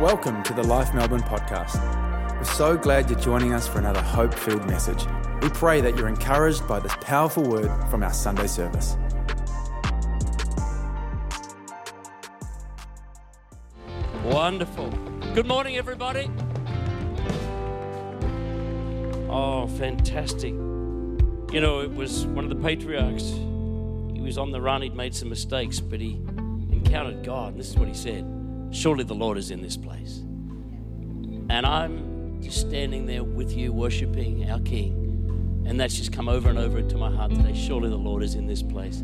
[0.00, 1.80] Welcome to the Life Melbourne podcast.
[2.36, 5.06] We're so glad you're joining us for another hope filled message.
[5.40, 8.94] We pray that you're encouraged by this powerful word from our Sunday service.
[14.22, 14.90] Wonderful.
[15.32, 16.30] Good morning, everybody.
[19.30, 20.52] Oh, fantastic.
[20.52, 23.30] You know, it was one of the patriarchs.
[24.12, 26.20] He was on the run, he'd made some mistakes, but he
[26.70, 27.52] encountered God.
[27.52, 28.35] And this is what he said
[28.70, 30.18] Surely the Lord is in this place.
[31.48, 35.64] And I'm just standing there with you, worshiping our King.
[35.66, 37.54] And that's just come over and over into my heart today.
[37.54, 39.02] Surely the Lord is in this place.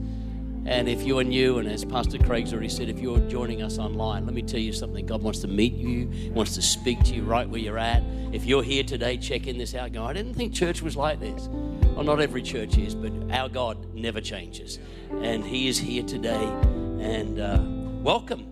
[0.64, 3.78] And if you are new, and as Pastor Craig's already said, if you're joining us
[3.78, 5.04] online, let me tell you something.
[5.04, 8.02] God wants to meet you, wants to speak to you right where you're at.
[8.32, 11.48] If you're here today, checking this out, go, I didn't think church was like this.
[11.48, 14.78] Well, not every church is, but our God never changes.
[15.10, 16.44] And He is here today.
[16.44, 17.60] And uh,
[18.02, 18.51] welcome.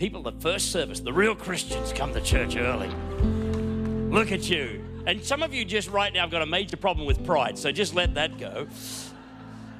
[0.00, 2.88] People, the first service, the real Christians come to church early.
[4.10, 4.82] Look at you.
[5.06, 7.70] And some of you just right now have got a major problem with pride, so
[7.70, 8.66] just let that go.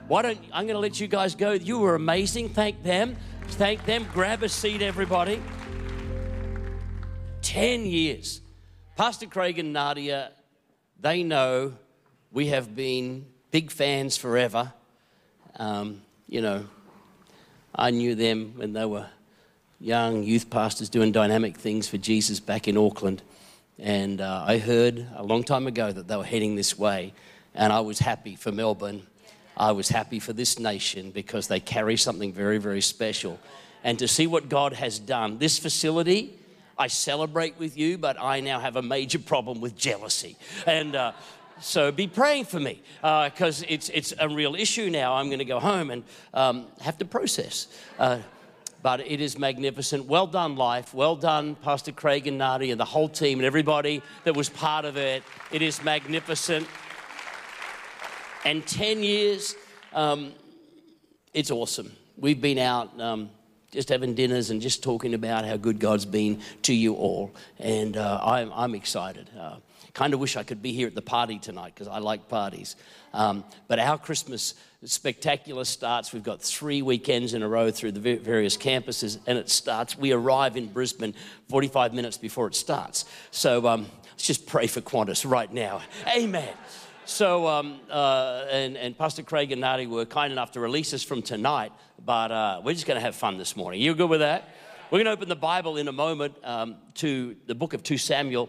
[0.08, 1.52] Why don't I'm going to let you guys go?
[1.52, 2.50] You were amazing.
[2.50, 3.16] Thank them.
[3.52, 4.06] Thank them.
[4.12, 5.40] Grab a seat, everybody.
[7.40, 8.42] 10 years.
[8.96, 10.32] Pastor Craig and Nadia,
[11.00, 11.72] they know
[12.30, 14.74] we have been big fans forever.
[15.56, 16.66] Um, you know,
[17.74, 19.06] I knew them when they were
[19.80, 23.22] young youth pastors doing dynamic things for Jesus back in Auckland.
[23.78, 27.14] And uh, I heard a long time ago that they were heading this way.
[27.54, 29.02] And I was happy for Melbourne.
[29.56, 33.40] I was happy for this nation because they carry something very, very special.
[33.82, 36.38] And to see what God has done, this facility,
[36.78, 40.36] I celebrate with you, but I now have a major problem with jealousy.
[40.66, 41.12] And uh,
[41.60, 45.14] so be praying for me because uh, it's, it's a real issue now.
[45.14, 47.66] I'm going to go home and um, have to process.
[47.98, 48.18] Uh,
[48.82, 50.06] but it is magnificent.
[50.06, 50.94] Well done, Life.
[50.94, 54.84] Well done, Pastor Craig and Nadi and the whole team and everybody that was part
[54.84, 55.22] of it.
[55.52, 56.66] It is magnificent.
[58.44, 59.54] And 10 years,
[59.92, 60.32] um,
[61.34, 61.92] it's awesome.
[62.16, 63.30] We've been out um,
[63.70, 67.34] just having dinners and just talking about how good God's been to you all.
[67.58, 69.28] And uh, I'm, I'm, excited.
[69.38, 69.56] Uh,
[69.92, 72.76] kind of wish I could be here at the party tonight because I like parties.
[73.12, 74.54] Um, but our Christmas
[74.84, 76.12] spectacular starts.
[76.12, 79.98] We've got three weekends in a row through the various campuses, and it starts.
[79.98, 81.14] We arrive in Brisbane
[81.48, 83.04] 45 minutes before it starts.
[83.30, 85.82] So um, let's just pray for Qantas right now.
[86.08, 86.54] Amen.
[87.04, 91.02] So, um, uh, and, and, Pastor Craig and Nadi were kind enough to release us
[91.02, 91.72] from tonight,
[92.04, 93.80] but uh, we're just going to have fun this morning.
[93.80, 94.48] You good with that?
[94.90, 97.98] We're going to open the Bible in a moment um, to the book of 2
[97.98, 98.48] Samuel.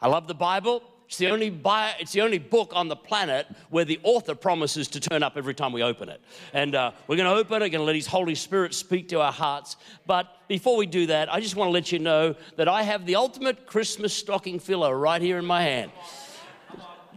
[0.00, 0.82] I love the Bible.
[1.12, 4.88] It's the, only bi- it's the only book on the planet where the author promises
[4.88, 6.22] to turn up every time we open it.
[6.54, 9.20] And uh, we're going to open it, going to let His Holy Spirit speak to
[9.20, 9.76] our hearts.
[10.06, 13.04] But before we do that, I just want to let you know that I have
[13.04, 15.92] the ultimate Christmas stocking filler right here in my hand.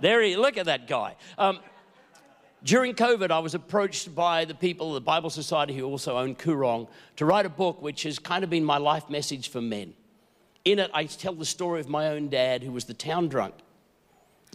[0.02, 1.16] There he, look at that guy.
[1.38, 1.60] Um,
[2.66, 6.36] during COVID, I was approached by the people of the Bible Society who also own
[6.36, 9.94] Koorong to write a book which has kind of been my life message for men.
[10.66, 13.54] In it, I tell the story of my own dad, who was the town drunk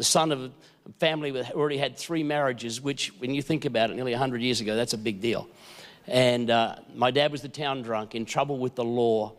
[0.00, 0.50] the son of a
[0.98, 4.62] family that already had three marriages, which, when you think about it, nearly 100 years
[4.62, 5.46] ago, that's a big deal.
[6.06, 9.34] And uh, my dad was the town drunk, in trouble with the law.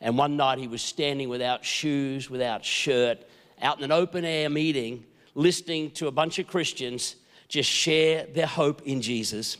[0.00, 3.18] And one night he was standing without shoes, without shirt,
[3.60, 5.04] out in an open air meeting,
[5.34, 7.16] listening to a bunch of Christians
[7.48, 9.58] just share their hope in Jesus.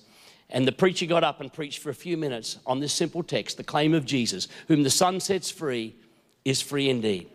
[0.48, 3.58] And the preacher got up and preached for a few minutes on this simple text
[3.58, 5.94] the claim of Jesus, whom the Son sets free
[6.46, 7.28] is free indeed.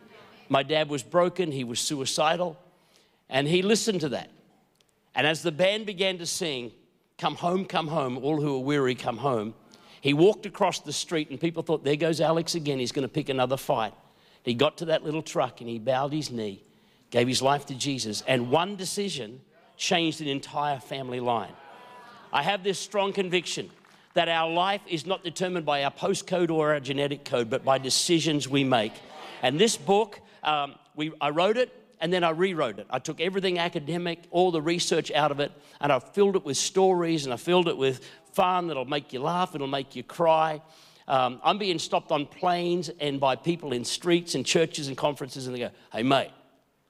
[0.49, 2.57] My dad was broken, he was suicidal,
[3.33, 4.29] and he listened to that.
[5.15, 6.71] And as the band began to sing,
[7.17, 9.53] Come home, come home, all who are weary, come home,
[10.01, 13.13] he walked across the street and people thought, There goes Alex again, he's going to
[13.13, 13.93] pick another fight.
[14.43, 16.63] He got to that little truck and he bowed his knee,
[17.09, 19.41] gave his life to Jesus, and one decision
[19.77, 21.53] changed an entire family line.
[22.31, 23.69] I have this strong conviction
[24.13, 27.79] that our life is not determined by our postcode or our genetic code, but by
[27.79, 28.93] decisions we make.
[29.41, 31.71] And this book, um, we, I wrote it
[32.03, 32.87] and then I rewrote it.
[32.89, 36.57] I took everything academic, all the research out of it, and I filled it with
[36.57, 40.61] stories and I filled it with fun that'll make you laugh, it'll make you cry.
[41.07, 45.47] Um, I'm being stopped on planes and by people in streets and churches and conferences,
[45.47, 46.31] and they go, Hey, mate,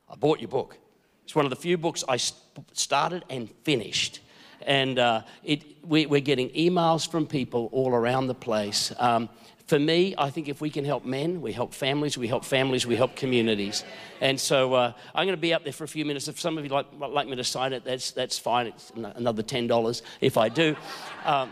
[0.10, 0.80] I bought your book.
[1.26, 4.20] It's one of the few books I started and finished.
[4.64, 8.92] And uh, it, we, are getting emails from people all around the place.
[8.98, 9.30] Um,
[9.66, 12.86] for me, I think if we can help men, we help families, we help families,
[12.86, 13.86] we help communities.
[14.20, 16.28] And so uh, I'm going to be up there for a few minutes.
[16.28, 18.68] If some of you like, like me to sign it, that's, that's fine.
[18.68, 20.76] It's another $10 if I do.
[21.24, 21.52] Um,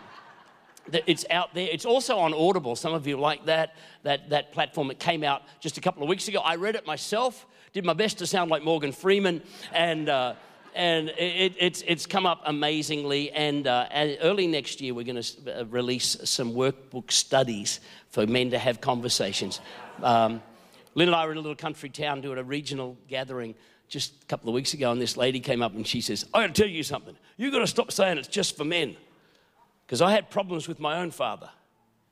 [0.91, 1.69] it's out there.
[1.71, 2.75] It's also on Audible.
[2.75, 4.91] Some of you like that, that, that platform.
[4.91, 6.39] It came out just a couple of weeks ago.
[6.39, 9.41] I read it myself, did my best to sound like Morgan Freeman,
[9.71, 10.33] and, uh,
[10.75, 13.31] and it, it's, it's come up amazingly.
[13.31, 13.87] And, uh,
[14.21, 17.79] early next year, we're going to uh, release some workbook studies
[18.09, 19.59] for men to have conversations.
[20.01, 20.41] Um,
[20.95, 23.55] Lynn and I were in a little country town doing a regional gathering
[23.87, 26.41] just a couple of weeks ago, and this lady came up and she says, I
[26.41, 27.15] gotta tell you something.
[27.35, 28.95] You've gotta stop saying it's just for men.
[29.85, 31.49] Because I had problems with my own father,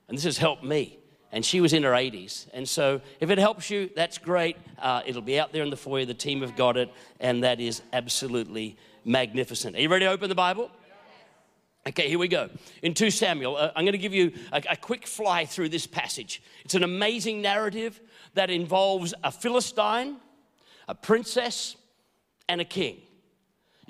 [0.09, 0.98] and this has helped me.
[1.31, 2.47] And she was in her 80s.
[2.53, 4.57] And so, if it helps you, that's great.
[4.79, 6.05] Uh, it'll be out there in the foyer.
[6.05, 9.75] The team have got it, and that is absolutely magnificent.
[9.75, 10.71] Are you ready to open the Bible?
[11.87, 12.49] Okay, here we go.
[12.83, 15.87] In 2 Samuel, uh, I'm going to give you a, a, quick fly through this
[15.87, 16.41] passage.
[16.65, 17.99] It's an amazing narrative
[18.33, 20.17] that involves a Philistine,
[20.87, 21.77] a princess,
[22.47, 22.97] and a king.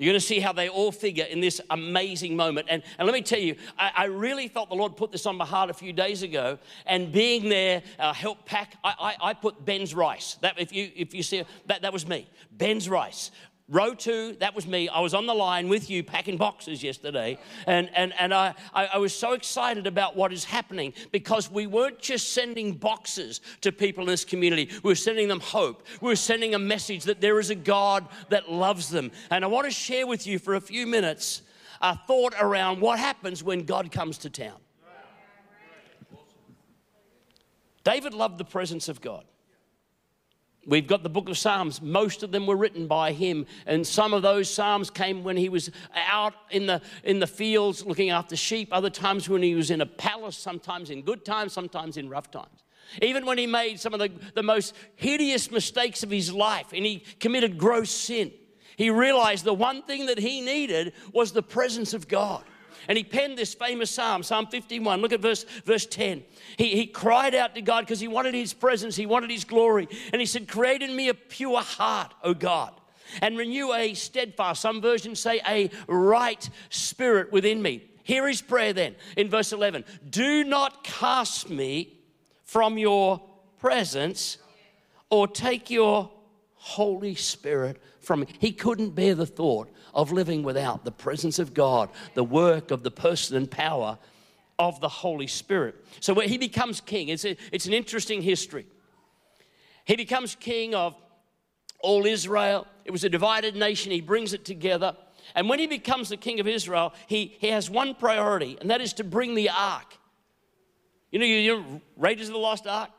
[0.00, 2.68] You're going to see how they all figure in this amazing moment.
[2.70, 5.36] And, and let me tell you, I, I, really felt the Lord put this on
[5.36, 6.58] my heart a few days ago.
[6.86, 10.38] And being there, uh, help pack, I, I, I, put Ben's rice.
[10.40, 12.30] That, if, you, if you see, that, that was me.
[12.50, 13.30] Ben's rice.
[13.70, 14.88] Row two, that was me.
[14.88, 17.38] I was on the line with you packing boxes yesterday.
[17.68, 21.68] And, and, and I, I, I, was so excited about what is happening because we
[21.68, 25.86] weren't just sending boxes to people in this community, we were sending them hope.
[26.00, 29.12] We were sending a message that there is a God that loves them.
[29.30, 31.42] And I want to share with you for a few minutes
[31.80, 34.58] a thought around what happens when God comes to town.
[37.84, 39.24] David loved the presence of God.
[40.70, 41.82] We've got the book of Psalms.
[41.82, 43.44] Most of them were written by him.
[43.66, 47.84] And some of those Psalms came when he was out in the, in the fields
[47.84, 51.52] looking after sheep, other times when he was in a palace, sometimes in good times,
[51.52, 52.62] sometimes in rough times.
[53.02, 56.86] Even when he made some of the, the most hideous mistakes of his life and
[56.86, 58.30] he committed gross sin,
[58.76, 62.44] he realized the one thing that he needed was the presence of God.
[62.88, 65.00] And he penned this famous psalm, Psalm 51.
[65.00, 66.22] Look at verse, verse 10.
[66.56, 69.88] He, he cried out to God because he wanted his presence, he wanted his glory.
[70.12, 72.72] And he said, Create in me a pure heart, O God,
[73.20, 77.84] and renew a steadfast, some versions say a right spirit within me.
[78.02, 81.98] Here is prayer then in verse 11 Do not cast me
[82.42, 83.22] from your
[83.58, 84.38] presence
[85.10, 86.10] or take your
[86.54, 88.26] Holy Spirit from me.
[88.38, 92.82] He couldn't bear the thought of living without the presence of God, the work of
[92.82, 93.98] the person and power
[94.58, 95.74] of the Holy Spirit.
[96.00, 98.66] So where he becomes king, it's, a, it's an interesting history.
[99.84, 100.94] He becomes king of
[101.80, 102.66] all Israel.
[102.84, 103.90] It was a divided nation.
[103.90, 104.96] He brings it together.
[105.34, 108.80] And when he becomes the king of Israel, he, he has one priority, and that
[108.80, 109.96] is to bring the ark.
[111.10, 112.90] You know, you, you Raiders of the Lost Ark?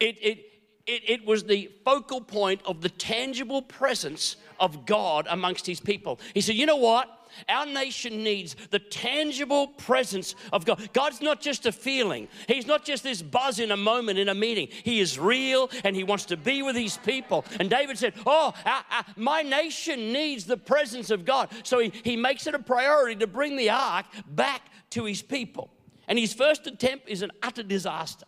[0.00, 0.38] It, it,
[0.86, 6.18] it, it was the focal point of the tangible presence of God amongst his people.
[6.32, 7.20] He said, You know what?
[7.48, 10.88] Our nation needs the tangible presence of God.
[10.92, 14.34] God's not just a feeling, He's not just this buzz in a moment in a
[14.34, 14.68] meeting.
[14.70, 17.44] He is real and He wants to be with His people.
[17.60, 21.50] And David said, Oh, our, our, my nation needs the presence of God.
[21.62, 25.70] So he, he makes it a priority to bring the ark back to His people.
[26.06, 28.26] And his first attempt is an utter disaster.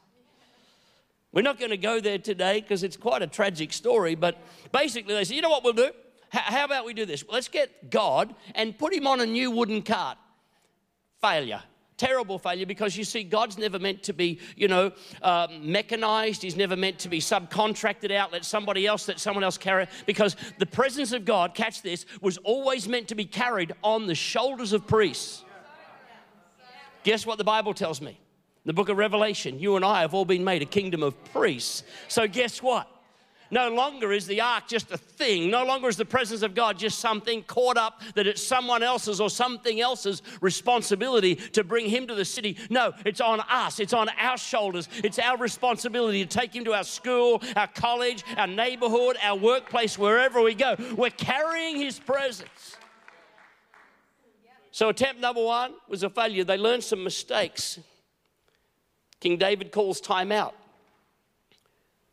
[1.32, 4.38] We're not going to go there today because it's quite a tragic story, but
[4.72, 5.90] basically they said, you know what we'll do?
[6.30, 7.24] How about we do this?
[7.30, 10.18] Let's get God and put him on a new wooden cart.
[11.20, 11.62] Failure.
[11.96, 14.92] Terrible failure because you see, God's never meant to be, you know,
[15.22, 16.42] um, mechanized.
[16.42, 19.86] He's never meant to be subcontracted out, let somebody else, let someone else carry.
[20.04, 24.14] Because the presence of God, catch this, was always meant to be carried on the
[24.14, 25.42] shoulders of priests.
[27.02, 28.20] Guess what the Bible tells me?
[28.66, 31.84] the book of Revelation, you and I have all been made a kingdom of priests.
[32.08, 32.88] So, guess what?
[33.50, 35.50] No longer is the ark just a thing.
[35.50, 39.20] No longer is the presence of God just something caught up that it's someone else's
[39.20, 42.56] or something else's responsibility to bring him to the city.
[42.70, 43.78] No, it's on us.
[43.78, 44.88] It's on our shoulders.
[45.04, 49.98] It's our responsibility to take him to our school, our college, our neighborhood, our workplace,
[49.98, 50.76] wherever we go.
[50.96, 52.76] We're carrying his presence.
[54.72, 56.44] So, attempt number one was a failure.
[56.44, 57.78] They learned some mistakes.
[59.20, 60.54] King David calls time out.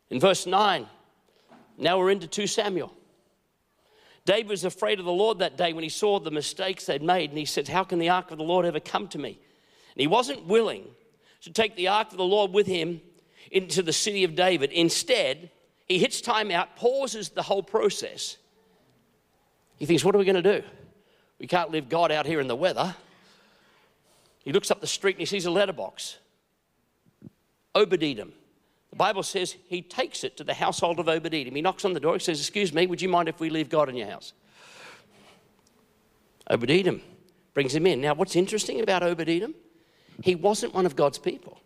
[0.10, 0.88] In verse 9,
[1.78, 2.94] now we're into 2 Samuel.
[4.26, 7.30] David was afraid of the Lord that day when he saw the mistakes they'd made,
[7.30, 9.30] and he said, How can the ark of the Lord ever come to me?
[9.30, 10.86] And he wasn't willing
[11.42, 13.02] to take the ark of the Lord with him
[13.52, 14.72] into the city of David.
[14.72, 15.52] Instead,
[15.86, 18.38] he hits time out, pauses the whole process.
[19.78, 20.66] He thinks, What are we going to do?
[21.40, 22.96] We can't leave God out here in the weather.
[24.46, 26.18] He looks up the street and he sees a letterbox.
[27.76, 28.32] Obed-Edom.
[28.94, 31.56] The Bible says he takes it to the household of Obed-Edom.
[31.56, 33.68] He knocks on the door, he says, Excuse me, would you mind if we leave
[33.68, 34.34] God in your house?
[36.48, 37.02] Obed-Edom
[37.56, 38.02] brings him in.
[38.02, 39.56] Now, what's interesting about Obed Edom?
[40.22, 41.60] He wasn't one of God's people.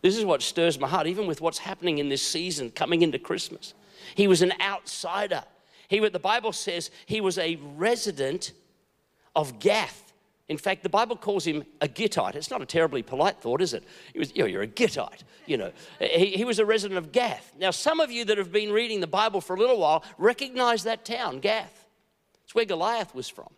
[0.00, 3.18] This is what stirs my heart, even with what's happening in this season coming into
[3.18, 3.74] Christmas.
[4.14, 5.42] He was an outsider.
[5.88, 8.52] He, the Bible says he was a resident
[9.34, 10.01] of Gath.
[10.52, 12.34] In fact, the Bible calls him a Gittite.
[12.34, 13.84] It's not a terribly polite thought, is it?
[14.12, 15.24] He was, you know, you're a Gittite.
[15.46, 17.54] You know, he, he was a resident of Gath.
[17.58, 20.84] Now, some of you that have been reading the Bible for a little while recognize
[20.84, 21.86] that town, Gath.
[22.44, 23.48] It's where Goliath was from.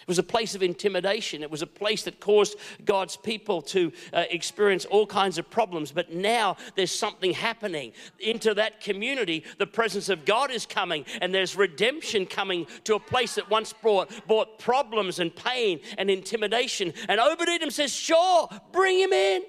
[0.00, 1.42] It was a place of intimidation.
[1.42, 5.92] It was a place that caused God's people to uh, experience all kinds of problems.
[5.92, 9.44] But now there's something happening into that community.
[9.58, 13.72] The presence of God is coming, and there's redemption coming to a place that once
[13.72, 16.94] brought, brought problems and pain and intimidation.
[17.08, 19.42] And Obadiah says, Sure, bring him in.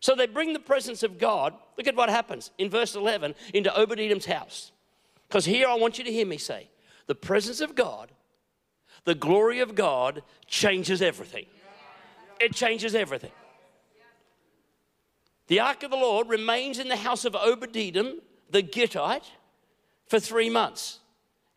[0.00, 1.54] So they bring the presence of God.
[1.78, 4.72] Look at what happens in verse 11 into Obadiah's house.
[5.28, 6.68] Because here I want you to hear me say,
[7.06, 8.10] the presence of God
[9.04, 11.46] the glory of God changes everything.
[12.40, 13.32] It changes everything.
[15.48, 19.30] The ark of the Lord remains in the house of Edom, the Gittite,
[20.06, 21.00] for three months.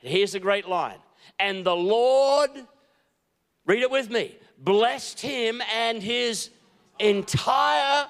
[0.01, 0.97] And here's the great line.
[1.39, 2.51] And the Lord,
[3.65, 6.49] read it with me, blessed him and his
[6.99, 8.07] entire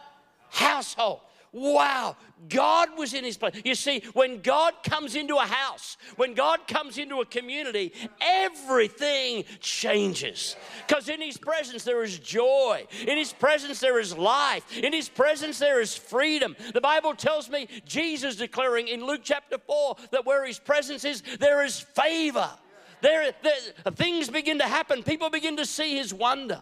[0.49, 1.21] household.
[1.51, 2.17] Wow,
[2.49, 3.61] God was in his place.
[3.63, 9.45] You see, when God comes into a house, when God comes into a community, everything
[9.61, 10.55] changes.
[10.85, 15.07] Because in his presence there is joy, in his presence there is life, in his
[15.07, 16.55] presence there is freedom.
[16.73, 21.23] The Bible tells me, Jesus declaring in Luke chapter 4 that where his presence is,
[21.39, 22.49] there is favor.
[23.01, 26.61] There, there things begin to happen, people begin to see his wonder.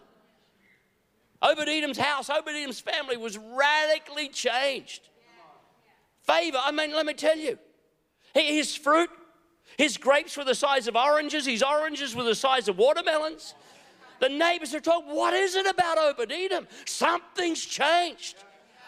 [1.42, 5.08] Obed Edom's house, Obed Edom's family was radically changed.
[6.26, 7.58] Favor, I mean, let me tell you,
[8.34, 9.10] his fruit,
[9.76, 13.54] his grapes were the size of oranges, his oranges were the size of watermelons.
[14.20, 16.66] The neighbors are talking, what is it about Obed Edom?
[16.86, 18.36] Something's changed.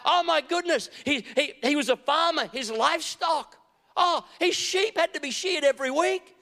[0.03, 3.55] Oh my goodness, he, he, he was a farmer, his livestock.
[3.95, 6.35] Oh, his sheep had to be sheared every week.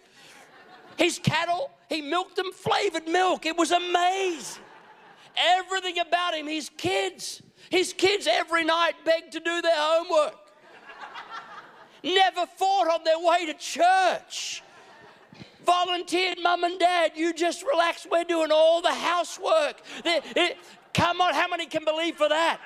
[0.97, 3.45] His cattle, he milked them flavored milk.
[3.45, 4.63] It was amazing.
[5.35, 10.44] Everything about him, his kids, his kids every night begged to do their homework.
[12.05, 14.61] Never fought on their way to church.
[15.65, 19.81] Volunteered, mum and dad, you just relax, we're doing all the housework.
[20.05, 20.57] It,
[20.93, 22.61] come on, how many can believe for that?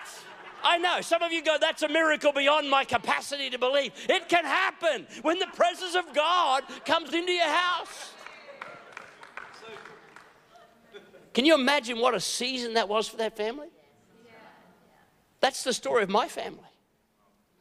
[0.61, 3.93] I know some of you go, that's a miracle beyond my capacity to believe.
[4.09, 8.11] It can happen when the presence of God comes into your house.
[11.33, 13.69] Can you imagine what a season that was for that family?
[15.39, 16.59] That's the story of my family.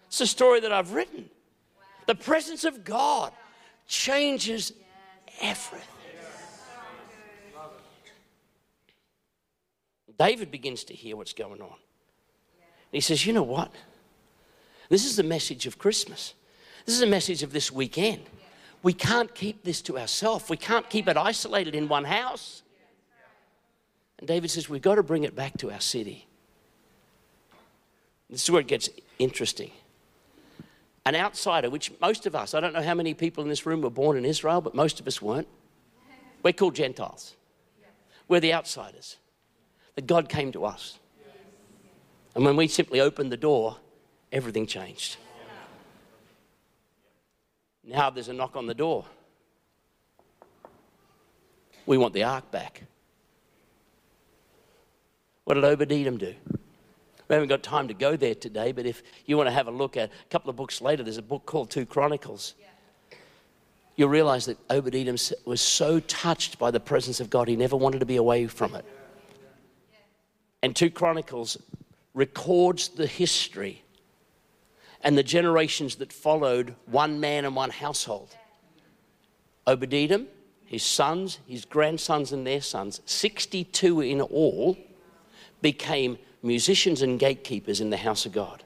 [0.09, 1.31] It's the story that I've written.
[2.09, 3.33] The presence of God
[3.87, 4.73] changes
[5.43, 5.87] everything.
[10.19, 11.77] David begins to hear what's going on.
[12.91, 13.71] he says, You know what?
[14.89, 16.33] This is the message of Christmas.
[16.87, 18.23] This is a message of this weekend.
[18.83, 20.49] We can't keep this to ourselves.
[20.49, 22.63] We can't keep it isolated in one house.
[24.19, 26.27] And David says, We've got to bring it back to our city.
[28.31, 28.89] This is where it gets
[29.19, 29.73] interesting.
[31.09, 33.81] An outsider, which most of us, I don't know how many people in this room
[33.81, 35.49] were born in Israel, but most of us weren't.
[36.43, 37.35] We're called Gentiles.
[38.29, 39.17] We're the outsiders.
[39.95, 40.99] That God came to us.
[42.35, 43.79] And when we simply opened the door,
[44.31, 45.17] everything changed.
[47.83, 49.07] Now there's a knock on the door.
[51.87, 52.83] We want the ark back.
[55.45, 56.35] What did Obed Edom do?
[57.29, 59.71] We haven't got time to go there today, but if you want to have a
[59.71, 62.55] look at a couple of books later, there's a book called Two Chronicles.
[63.97, 68.01] You'll realize that Edom was so touched by the presence of God, he never wanted
[68.01, 68.85] to be away from it.
[70.63, 71.59] And Two Chronicles
[72.15, 73.83] records the history
[75.03, 78.35] and the generations that followed one man and one household.
[79.67, 80.29] Edom,
[80.65, 84.79] his sons, his grandsons, and their sons, 62 in all
[85.61, 88.63] became musicians and gatekeepers in the house of God.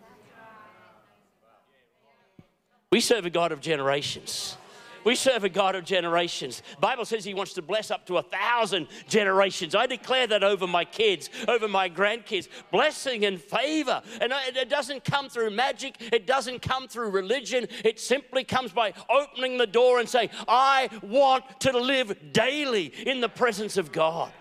[2.91, 4.57] We serve a God of generations.
[5.05, 6.63] We serve a God of generations.
[6.79, 9.75] Bible says he wants to bless up to a thousand generations.
[9.75, 12.49] I declare that over my kids, over my grandkids.
[12.71, 14.01] Blessing and favor.
[14.21, 15.97] And it doesn't come through magic.
[16.13, 17.67] It doesn't come through religion.
[17.85, 23.21] It simply comes by opening the door and saying, I want to live daily in
[23.21, 24.33] the presence of God.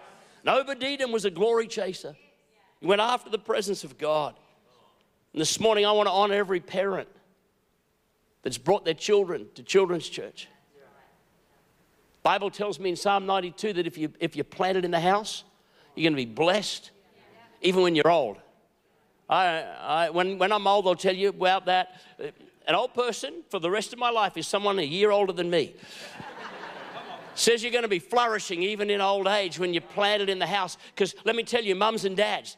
[0.45, 2.15] And Edom was a glory chaser.
[2.81, 4.35] He went after the presence of God.
[5.33, 7.07] And this morning, I want to honor every parent
[8.41, 10.49] that's brought their children to children's church.
[12.23, 15.43] Bible tells me in Psalm 92 that if you, if you're planted in the house,
[15.95, 16.91] you're going to be blessed,
[17.61, 18.37] even when you're old.
[19.29, 22.01] I, I, when, when I'm old, I'll tell you about that.
[22.67, 25.49] An old person for the rest of my life is someone a year older than
[25.49, 25.75] me.
[27.33, 30.45] Says you're going to be flourishing even in old age when you're planted in the
[30.47, 30.77] house.
[30.93, 32.57] Because let me tell you, mums and dads,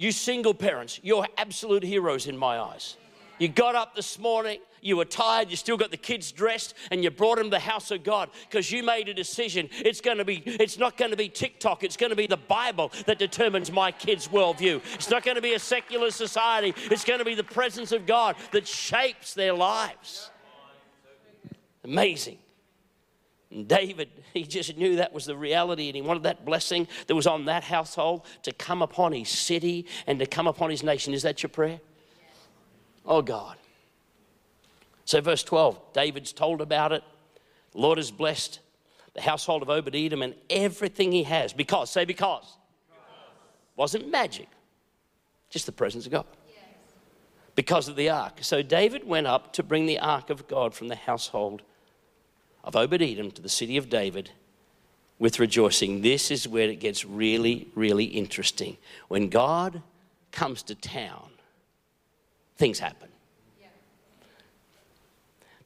[0.00, 2.96] you single parents, you're absolute heroes in my eyes.
[3.38, 7.04] You got up this morning, you were tired, you still got the kids dressed, and
[7.04, 9.68] you brought them to the house of God because you made a decision.
[9.72, 12.38] It's going to be, it's not going to be TikTok, it's going to be the
[12.38, 14.80] Bible that determines my kids' worldview.
[14.94, 18.06] It's not going to be a secular society, it's going to be the presence of
[18.06, 20.30] God that shapes their lives.
[21.84, 22.38] Amazing.
[23.50, 27.14] And David, he just knew that was the reality and he wanted that blessing that
[27.14, 31.14] was on that household to come upon his city and to come upon his nation.
[31.14, 31.80] Is that your prayer?
[33.04, 33.56] Oh, God.
[35.04, 37.02] So, verse 12 David's told about it.
[37.72, 38.60] The Lord has blessed
[39.14, 41.52] the household of Obed Edom and everything he has.
[41.52, 42.56] Because, say because.
[42.88, 43.06] because.
[43.74, 44.48] Wasn't magic,
[45.48, 46.26] just the presence of God.
[46.48, 46.64] Yes.
[47.56, 48.38] Because of the ark.
[48.42, 51.62] So, David went up to bring the ark of God from the household
[52.64, 54.30] of Obed Edom to the city of David
[55.18, 56.02] with rejoicing.
[56.02, 58.76] This is where it gets really, really interesting.
[59.08, 59.82] When God
[60.32, 61.30] comes to town,
[62.56, 63.08] things happen.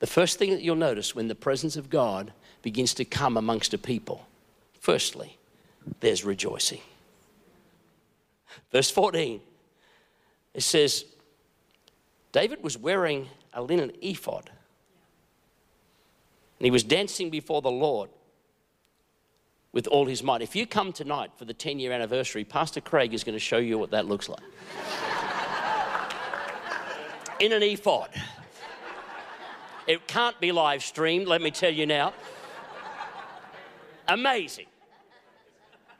[0.00, 2.32] The first thing that you'll notice when the presence of God
[2.62, 4.26] begins to come amongst a people,
[4.78, 5.38] firstly,
[6.00, 6.80] there's rejoicing.
[8.70, 9.40] Verse 14,
[10.52, 11.04] it says,
[12.32, 14.50] David was wearing a linen ephod,
[16.58, 18.10] and he was dancing before the Lord
[19.72, 20.40] with all his might.
[20.40, 23.58] If you come tonight for the 10 year anniversary, Pastor Craig is going to show
[23.58, 24.40] you what that looks like.
[27.40, 28.08] In an ephod.
[29.86, 32.14] It can't be live streamed, let me tell you now.
[34.08, 34.66] Amazing.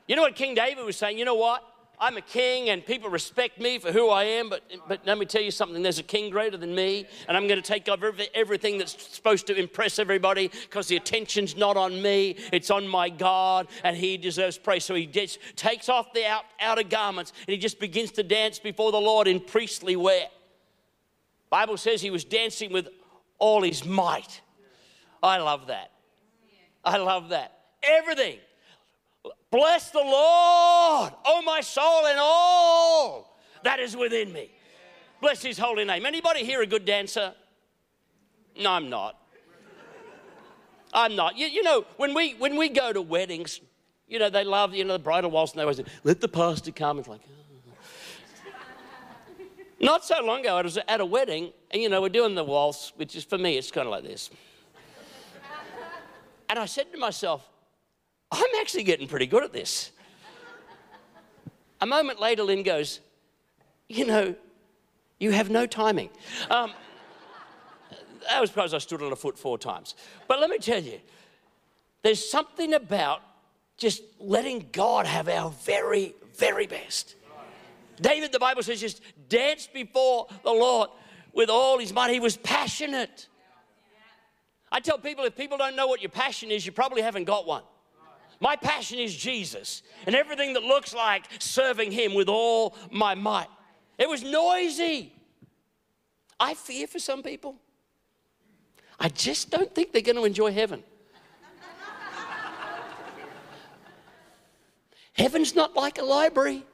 [0.07, 1.17] You know what King David was saying?
[1.19, 1.63] You know what?
[1.99, 5.25] I'm a king and people respect me for who I am, but, but let me
[5.25, 8.13] tell you something there's a king greater than me, and I'm going to take over
[8.33, 13.09] everything that's supposed to impress everybody because the attention's not on me, it's on my
[13.09, 14.85] God, and he deserves praise.
[14.85, 18.59] So he just takes off the out, outer garments and he just begins to dance
[18.59, 20.27] before the Lord in priestly wear.
[21.49, 22.89] Bible says he was dancing with
[23.39, 24.41] all his might.
[25.21, 25.91] I love that.
[26.83, 27.51] I love that.
[27.81, 28.39] Everything.
[29.51, 34.51] Bless the Lord, oh my soul, and all that is within me.
[35.21, 36.05] Bless his holy name.
[36.05, 37.33] Anybody here a good dancer?
[38.59, 39.19] No, I'm not.
[40.93, 41.37] I'm not.
[41.37, 43.59] You, you know, when we when we go to weddings,
[44.07, 46.27] you know, they love, you know, the bridal waltz, and they always say, let the
[46.27, 46.99] pastor come.
[46.99, 48.63] It's like, ah.
[49.79, 52.43] not so long ago, I was at a wedding, and you know, we're doing the
[52.43, 54.29] waltz, which is for me, it's kind of like this.
[56.49, 57.49] and I said to myself,
[58.31, 59.91] I'm actually getting pretty good at this.
[61.81, 62.99] A moment later, Lynn goes,
[63.87, 64.35] You know,
[65.19, 66.09] you have no timing.
[66.49, 66.71] Um,
[68.27, 69.95] that was because I stood on a foot four times.
[70.27, 70.99] But let me tell you,
[72.01, 73.21] there's something about
[73.77, 77.15] just letting God have our very, very best.
[78.01, 80.89] David, the Bible says, just danced before the Lord
[81.33, 82.11] with all his might.
[82.11, 83.27] He was passionate.
[84.71, 87.45] I tell people if people don't know what your passion is, you probably haven't got
[87.45, 87.63] one.
[88.39, 93.47] My passion is Jesus and everything that looks like serving Him with all my might.
[93.97, 95.13] It was noisy.
[96.39, 97.55] I fear for some people.
[98.99, 100.83] I just don't think they're going to enjoy heaven.
[105.13, 106.65] Heaven's not like a library.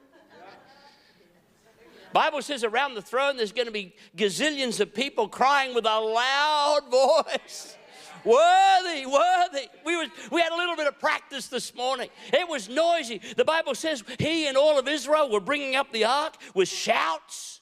[2.12, 6.00] Bible says around the throne there's going to be gazillions of people crying with a
[6.00, 7.76] loud voice.
[8.24, 9.68] Worthy, worthy.
[9.84, 12.08] We, was, we had a little bit of practice this morning.
[12.32, 13.20] It was noisy.
[13.36, 17.60] The Bible says he and all of Israel were bringing up the ark with shouts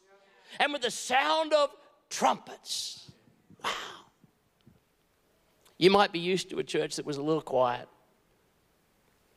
[0.58, 1.70] and with the sound of
[2.10, 3.10] trumpets.
[3.62, 3.70] Wow.
[5.78, 7.88] You might be used to a church that was a little quiet.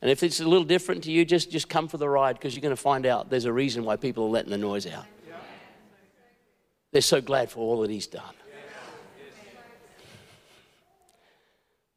[0.02, 2.54] And if it's a little different to you, just, just come for the ride because
[2.54, 5.06] you're going to find out there's a reason why people are letting the noise out.
[6.92, 8.34] They're so glad for all that He's done.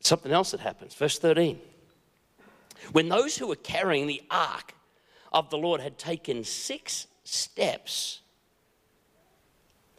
[0.08, 0.96] Something else that happens.
[0.96, 1.60] Verse 13.
[2.94, 4.74] When those who were carrying the ark
[5.34, 8.22] of the Lord had taken six steps,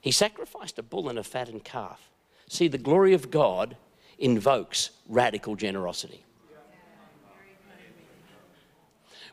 [0.01, 2.01] he sacrificed a bull and a fattened calf.
[2.49, 3.77] See, the glory of God
[4.19, 6.25] invokes radical generosity.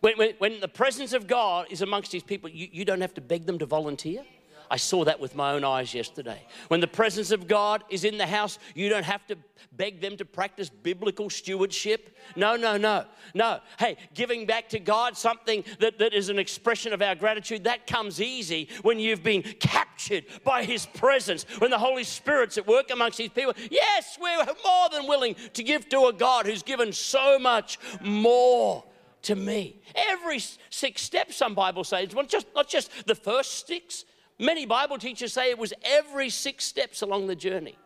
[0.01, 3.13] When, when, when, the presence of God is amongst his people, you, you don't have
[3.13, 4.25] to beg them to volunteer.
[4.69, 6.45] I saw that with my own eyes yesterday.
[6.67, 9.37] When the presence of God is in the house, you don't have to
[9.71, 12.17] beg them to practice biblical stewardship.
[12.35, 13.59] No, no, no, no.
[13.79, 17.87] Hey, giving back to God something that, that is an expression of our gratitude, that
[17.87, 22.89] comes easy when you've been captured by His presence, when the Holy Spirit's at work
[22.91, 23.53] amongst His people.
[23.69, 28.83] Yes, we're more than willing to give to a God who's given so much more
[29.23, 29.81] to me.
[29.95, 34.05] Every six steps, some Bible says, not just, not just the first six.
[34.37, 37.77] Many Bible teachers say it was every six steps along the journey.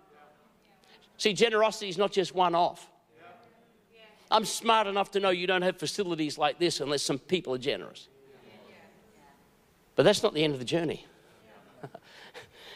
[1.18, 2.90] See, generosity is not just one off.
[4.32, 7.60] I'm smart enough to know you don't have facilities like this unless some people are
[7.60, 8.08] generous.
[9.96, 11.06] But that's not the end of the journey.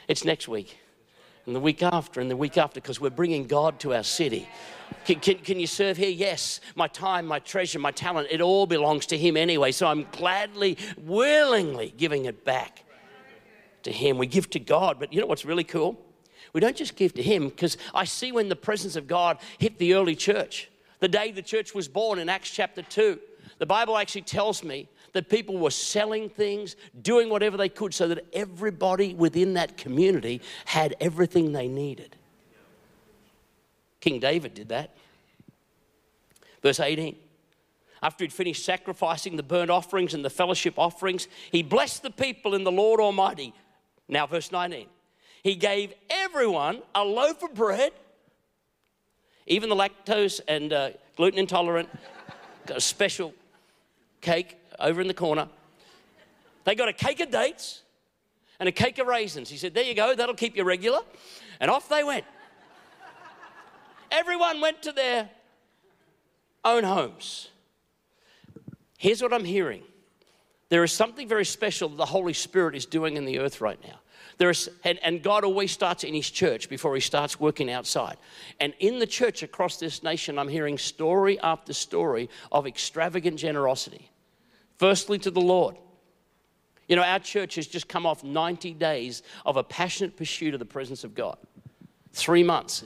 [0.08, 0.78] it's next week,
[1.46, 4.50] and the week after, and the week after, because we're bringing God to our city.
[5.06, 6.10] Can, can, can, you serve here?
[6.10, 6.60] Yes.
[6.76, 9.72] My time, my treasure, my talent, it all belongs to Him anyway.
[9.72, 12.83] So I'm gladly, willingly giving it back
[13.84, 14.18] to Him.
[14.18, 16.00] We give to God, but you know what's really cool?
[16.54, 19.78] We don't just give to Him because I see when the presence of God hit
[19.80, 20.70] the early church,
[21.00, 23.20] the day the church was born in Acts chapter 2.
[23.60, 28.08] The Bible actually tells me that people were selling things, doing whatever they could so
[28.08, 32.16] that everybody within that community had everything they needed.
[34.00, 34.96] King David did that.
[36.62, 37.16] Verse 18.
[38.02, 42.54] After he'd finished sacrificing the burnt offerings and the fellowship offerings, he blessed the people
[42.54, 43.54] in the Lord Almighty.
[44.08, 44.88] Now, verse 19.
[45.44, 47.92] He gave everyone a loaf of bread,
[49.46, 51.90] even the lactose and uh, gluten intolerant,
[52.66, 53.34] got a special
[54.22, 55.50] cake over in the corner.
[56.64, 57.82] They got a cake of dates
[58.60, 59.50] and a cake of raisins.
[59.50, 61.00] He said, There you go, that'll keep you regular.
[61.60, 62.26] And off they went.
[64.12, 65.30] Everyone went to their
[66.64, 67.50] own homes.
[68.98, 69.84] Here's what I'm hearing
[70.74, 73.80] there is something very special that the Holy Spirit is doing in the earth right
[73.84, 74.00] now.
[74.40, 78.18] There is, and, and God always starts in His church before He starts working outside.
[78.60, 84.10] And in the church across this nation, I'm hearing story after story of extravagant generosity.
[84.78, 85.78] Firstly, to the Lord.
[86.88, 90.60] You know, our church has just come off 90 days of a passionate pursuit of
[90.60, 91.38] the presence of God.
[92.12, 92.84] Three months.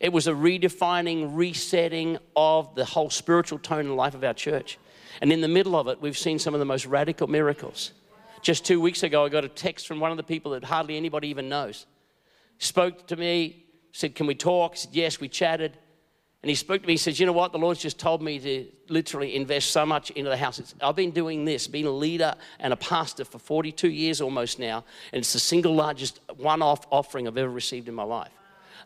[0.00, 4.78] It was a redefining, resetting of the whole spiritual tone and life of our church.
[5.20, 7.92] And in the middle of it, we've seen some of the most radical miracles.
[8.40, 10.96] Just two weeks ago, I got a text from one of the people that hardly
[10.96, 11.86] anybody even knows.
[12.58, 14.72] Spoke to me, said, Can we talk?
[14.72, 15.76] I said, Yes, we chatted.
[16.42, 17.50] And he spoke to me, he says, You know what?
[17.50, 20.60] The Lord's just told me to literally invest so much into the house.
[20.60, 24.60] It's, I've been doing this, being a leader and a pastor for 42 years almost
[24.60, 28.37] now, and it's the single largest one off offering I've ever received in my life.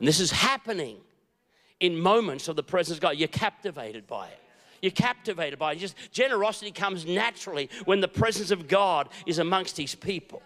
[0.03, 0.97] And this is happening
[1.79, 3.19] in moments of the presence of God.
[3.19, 4.39] You're captivated by it.
[4.81, 5.79] You're captivated by it.
[5.79, 10.43] Just generosity comes naturally when the presence of God is amongst his people.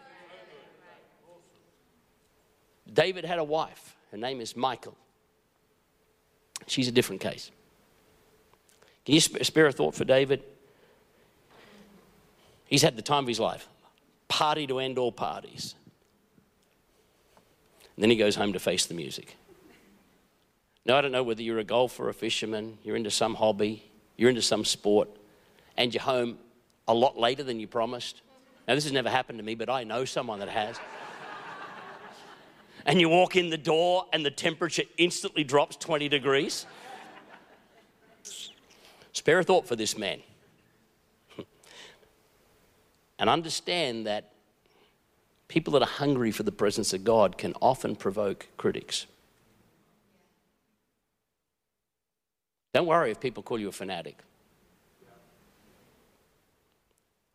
[2.93, 3.97] David had a wife.
[4.11, 4.95] Her name is Michal.
[6.67, 7.51] She's a different case.
[9.07, 10.43] Can you spare a thought for David?
[12.67, 13.67] He's had the time of his life.
[14.29, 15.75] Party to end all parties.
[17.97, 19.35] And then he goes home to face the music.
[20.87, 23.91] Now, I don't know whether you're a golfer, or a fisherman, you're into some hobby,
[24.17, 25.09] you're into some sport,
[25.77, 26.39] and you're home
[26.87, 28.23] a lot later than you promised.
[28.69, 30.79] Now, this has never happened to me, but I know someone that has.
[32.87, 36.67] and you walk in the door, and the temperature instantly drops 20 degrees.
[39.13, 40.21] Spare a thought for this man.
[43.19, 44.31] and understand that
[45.49, 49.07] people that are hungry for the presence of God can often provoke critics.
[52.77, 54.19] Don't worry if people call you a fanatic.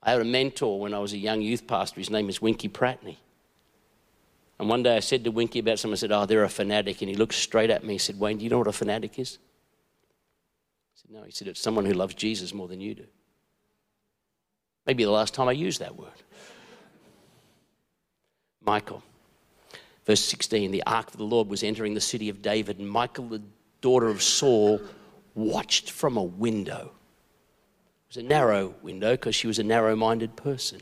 [0.04, 2.00] I had a mentor when I was a young youth pastor.
[2.00, 3.16] His name is Winkie Pratney.
[4.60, 7.02] And one day I said to Winkie about someone, I said, Oh, they're a fanatic.
[7.02, 9.18] And he looked straight at me and said, Wayne, do you know what a fanatic
[9.18, 9.40] is?
[10.96, 11.24] I said, No.
[11.24, 13.06] He said, It's someone who loves Jesus more than you do.
[14.86, 16.10] Maybe the last time I used that word.
[18.64, 19.02] Michal.
[20.06, 23.28] Verse 16 The ark of the Lord was entering the city of David, and Michal,
[23.28, 23.42] the
[23.82, 24.80] daughter of Saul,
[25.36, 26.91] watched from a window.
[28.10, 30.82] It was a narrow window because she was a narrow minded person.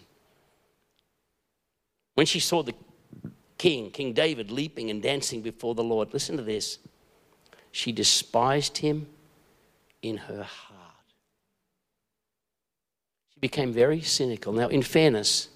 [2.16, 2.74] When she saw the
[3.58, 6.80] king, King David, leaping and dancing before the Lord, listen to this.
[7.72, 9.08] She despised him
[10.02, 10.80] in her heart.
[13.34, 14.54] She became very cynical.
[14.54, 15.50] Now, in fairness,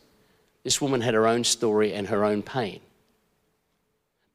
[0.63, 2.81] this woman had her own story and her own pain.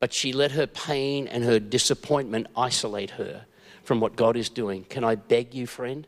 [0.01, 3.47] But she let her pain and her disappointment isolate her
[3.88, 4.85] from what God is doing.
[4.85, 6.07] Can I beg you, friend?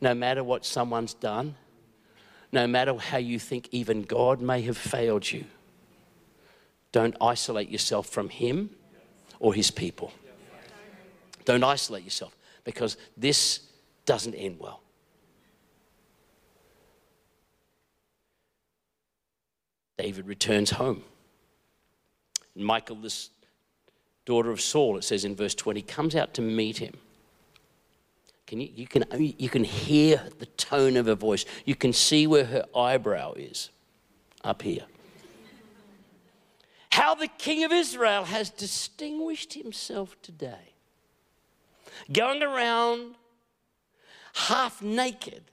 [0.00, 1.54] No matter what someone's done,
[2.50, 5.44] no matter how you think even God may have failed you,
[6.90, 8.70] Don't isolate yourself from him
[9.38, 10.12] or his people.
[11.44, 13.60] Don't isolate yourself because this
[14.04, 14.82] doesn't end well.
[19.96, 21.04] David returns home.
[22.56, 23.30] And Michal, this
[24.24, 26.94] daughter of Saul, it says in verse 20, comes out to meet him.
[28.46, 31.44] Can you, you, can, you can hear the tone of her voice.
[31.64, 33.70] You can see where her eyebrow is
[34.42, 34.84] up here.
[36.90, 40.74] How the king of Israel has distinguished himself today.
[42.12, 43.14] Going around
[44.34, 45.44] half naked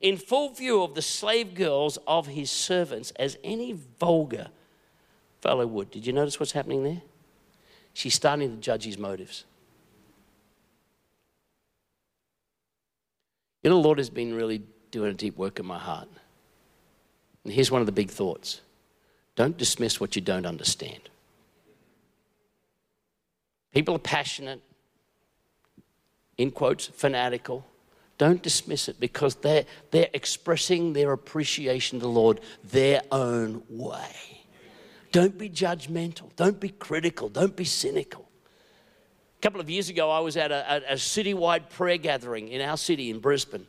[0.00, 4.48] in full view of the slave girls of his servants as any vulgar
[5.42, 5.90] fellow would.
[5.90, 7.02] Did you notice what's happening there?
[7.92, 9.44] She's starting to judge his motives.
[13.62, 16.08] You know, the Lord has been really doing a deep work in my heart.
[17.44, 18.60] And here's one of the big thoughts
[19.36, 21.08] don't dismiss what you don't understand.
[23.72, 24.60] People are passionate,
[26.36, 27.64] in quotes, fanatical.
[28.18, 34.39] Don't dismiss it because they're, they're expressing their appreciation to the Lord their own way.
[35.12, 36.34] Don't be judgmental.
[36.36, 37.28] Don't be critical.
[37.28, 38.28] Don't be cynical.
[39.38, 42.60] A couple of years ago, I was at a, a, a citywide prayer gathering in
[42.60, 43.66] our city in Brisbane.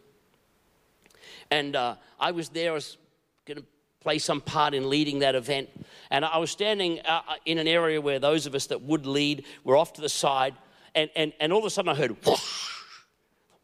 [1.50, 2.98] And uh, I was there, I was
[3.46, 3.66] going to
[4.02, 5.70] play some part in leading that event.
[6.10, 9.06] And I was standing uh, uh, in an area where those of us that would
[9.06, 10.56] lead were off to the side.
[10.94, 12.70] And, and, and all of a sudden I heard, whoosh.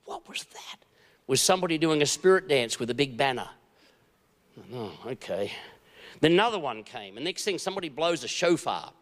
[0.05, 0.79] what was that?
[1.27, 3.49] Was somebody doing a spirit dance with a big banner?
[4.73, 5.51] Oh, okay.
[6.19, 8.91] Then another one came, and next thing somebody blows a shofar.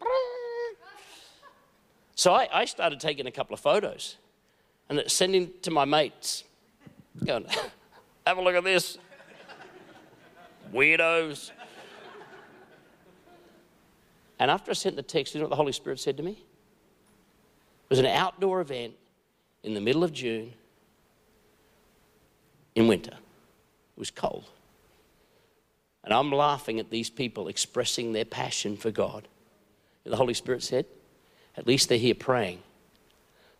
[2.18, 4.16] So I, I started taking a couple of photos
[4.88, 6.44] and sending to my mates,
[7.22, 7.44] going,
[8.26, 8.96] have a look at this.
[10.72, 11.50] Weirdos.
[14.38, 16.32] And after I sent the text, you know what the Holy Spirit said to me?
[16.32, 18.94] It was an outdoor event
[19.62, 20.54] in the middle of June
[22.74, 23.12] in winter.
[23.12, 24.48] It was cold.
[26.06, 29.28] And I'm laughing at these people expressing their passion for God.
[30.04, 30.86] And the Holy Spirit said,
[31.56, 32.62] at least they're here praying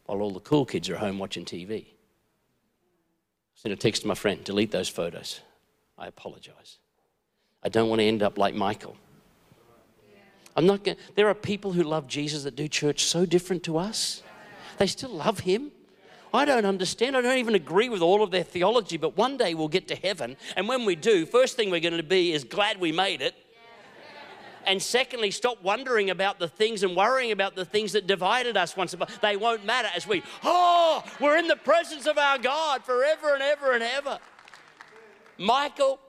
[0.04, 1.84] while all the cool kids are home watching TV.
[1.84, 1.86] I
[3.56, 5.40] sent a text to my friend, delete those photos.
[5.98, 6.78] I apologize.
[7.64, 8.96] I don't want to end up like Michal.
[10.54, 13.76] I'm not going there are people who love Jesus that do church so different to
[13.76, 14.22] us.
[14.78, 15.72] They still love him.
[16.36, 17.16] I don't understand.
[17.16, 19.96] I don't even agree with all of their theology, but one day we'll get to
[19.96, 20.36] heaven.
[20.56, 23.34] And when we do, first thing we're going to be is glad we made it.
[24.66, 28.76] And secondly, stop wondering about the things and worrying about the things that divided us
[28.76, 29.08] once upon.
[29.22, 33.42] They won't matter as we, oh, we're in the presence of our God forever and
[33.42, 34.18] ever and ever.
[35.38, 36.00] Michal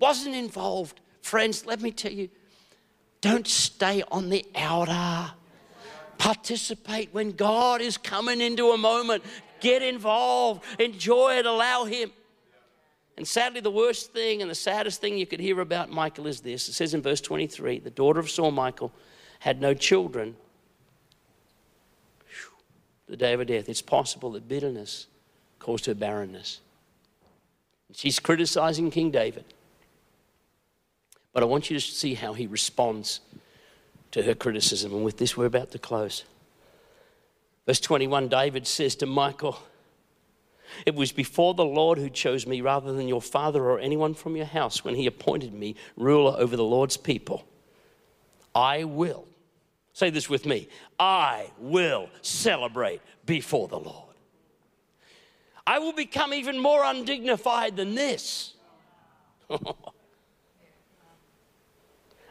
[0.00, 1.00] wasn't involved.
[1.22, 2.28] Friends, let me tell you,
[3.20, 5.32] don't stay on the outer.
[6.18, 9.24] Participate when God is coming into a moment.
[9.60, 12.12] Get involved, enjoy it, allow Him.
[13.16, 16.40] And sadly, the worst thing and the saddest thing you could hear about Michal is
[16.40, 16.68] this.
[16.68, 18.92] It says in verse 23 the daughter of Saul, Michal,
[19.40, 20.36] had no children
[23.08, 23.68] the day of her death.
[23.68, 25.06] It's possible that bitterness
[25.58, 26.60] caused her barrenness.
[27.92, 29.44] She's criticizing King David.
[31.32, 33.20] But I want you to see how he responds
[34.12, 34.92] to her criticism.
[34.92, 36.24] And with this, we're about to close.
[37.66, 39.62] Verse 21 David says to Michal,
[40.86, 44.36] It was before the Lord who chose me rather than your father or anyone from
[44.36, 47.46] your house when he appointed me ruler over the Lord's people.
[48.54, 49.26] I will,
[49.92, 50.68] say this with me,
[50.98, 54.08] I will celebrate before the Lord.
[55.66, 58.54] I will become even more undignified than this.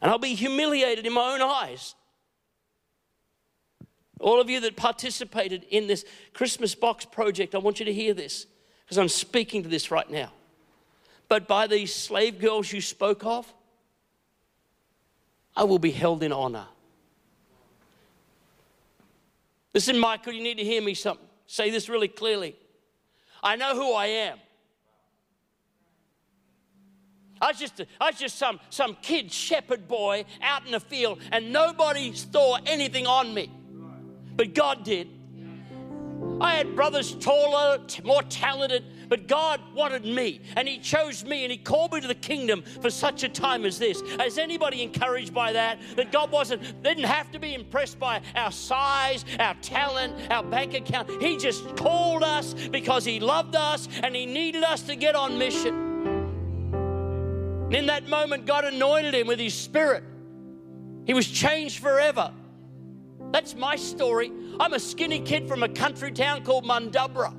[0.02, 1.96] and I'll be humiliated in my own eyes.
[4.20, 8.14] All of you that participated in this Christmas box project, I want you to hear
[8.14, 8.48] this
[8.84, 10.32] because I'm speaking to this right now.
[11.30, 13.52] But by these slave girls you spoke of,
[15.56, 16.68] I will be held in honor.
[19.74, 21.28] Listen, Michal, you need to hear me something.
[21.46, 22.56] Say this really clearly.
[23.44, 24.40] I know who I am.
[27.42, 31.20] I was just, I was just some, some kid shepherd boy out in the field,
[31.32, 33.52] and nobody saw anything on me.
[34.36, 35.10] But God did.
[36.40, 41.52] I had brothers taller, more talented, but God wanted me, and He chose me, and
[41.52, 44.02] He called me to the kingdom for such a time as this.
[44.02, 45.80] Is anybody encouraged by that?
[45.96, 50.74] That God wasn't, didn't have to be impressed by our size, our talent, our bank
[50.74, 51.10] account.
[51.22, 55.38] He just called us because He loved us, and He needed us to get on
[55.38, 55.87] mission.
[57.72, 60.04] In that moment, God anointed him with his spirit.
[61.06, 62.34] He was changed forever.
[63.32, 64.32] That's my story.
[64.60, 67.34] I'm a skinny kid from a country town called Mundubbera,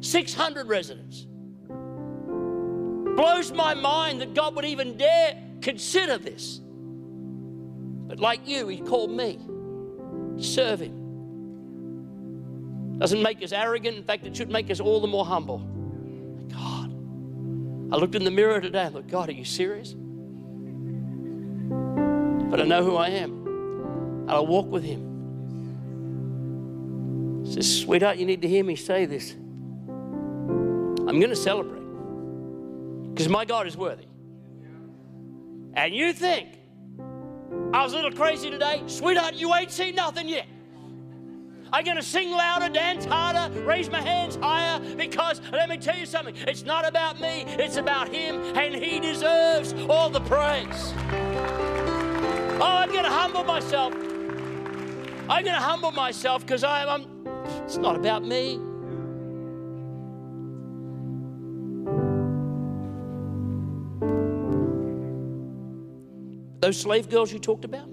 [0.00, 1.26] 600 residents.
[3.16, 6.60] Blows my mind that God would even dare consider this.
[8.06, 9.38] But like you, He called me
[10.36, 11.00] serve Him.
[12.98, 13.96] Doesn't make us arrogant.
[13.96, 15.66] In fact, it should make us all the more humble.
[17.94, 19.94] I looked in the mirror today and thought, God, are you serious?
[22.50, 23.46] But I know who I am.
[23.46, 25.12] And I'll walk with Him.
[27.44, 29.30] He says, sweetheart, you need to hear me say this.
[29.30, 31.84] I'm going to celebrate
[33.12, 34.06] because my God is worthy.
[35.74, 36.48] And you think
[37.72, 38.82] I was a little crazy today?
[38.88, 40.48] Sweetheart, you ain't seen nothing yet.
[41.74, 45.98] I'm going to sing louder, dance harder, raise my hands higher because let me tell
[45.98, 46.36] you something.
[46.46, 50.92] It's not about me, it's about Him, and He deserves all the praise.
[52.60, 53.92] Oh, I'm going to humble myself.
[53.92, 57.08] I'm going to humble myself because I'm,
[57.64, 58.60] it's not about me.
[66.60, 67.88] Those slave girls you talked about,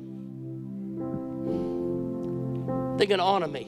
[3.05, 3.67] going to honor me.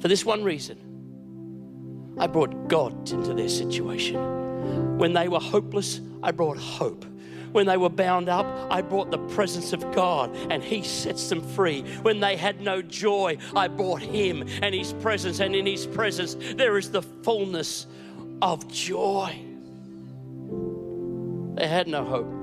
[0.00, 4.98] For this one reason I brought God into their situation.
[4.98, 7.04] When they were hopeless, I brought hope.
[7.52, 11.40] When they were bound up, I brought the presence of God and He sets them
[11.40, 11.82] free.
[12.02, 16.36] When they had no joy, I brought Him and His presence, and in His presence,
[16.56, 17.86] there is the fullness
[18.42, 19.38] of joy.
[21.54, 22.35] They had no hope.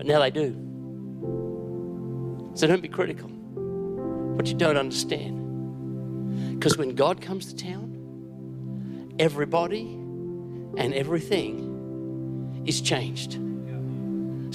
[0.00, 0.52] But now they do.
[2.54, 3.28] So don't be critical.
[3.28, 6.54] But you don't understand.
[6.54, 9.82] Because when God comes to town, everybody
[10.78, 13.38] and everything is changed.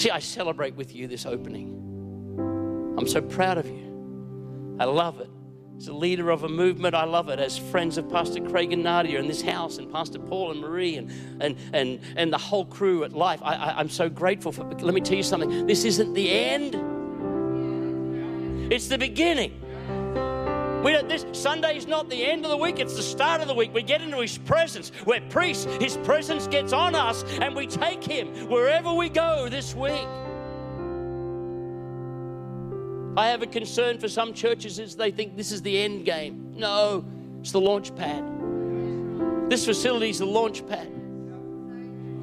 [0.01, 2.95] See, I celebrate with you this opening.
[2.97, 4.75] I'm so proud of you.
[4.79, 5.29] I love it.
[5.77, 7.39] As a leader of a movement, I love it.
[7.39, 10.95] As friends of Pastor Craig and Nadia in this house, and Pastor Paul and Marie,
[10.95, 11.11] and,
[11.41, 14.63] and, and, and the whole crew at Life, I, I, I'm so grateful for.
[14.63, 16.75] Let me tell you something this isn't the end,
[18.71, 19.61] it's the beginning.
[20.83, 23.47] We don't, this Sunday is not the end of the week, it's the start of
[23.47, 23.73] the week.
[23.73, 24.91] We get into His presence.
[25.05, 29.75] We're priests, His presence gets on us, and we take Him wherever we go this
[29.75, 30.07] week.
[33.17, 36.54] I have a concern for some churches is they think this is the end game.
[36.58, 37.06] No,
[37.39, 38.23] it's the launch pad.
[39.49, 40.91] This facility is the launch pad.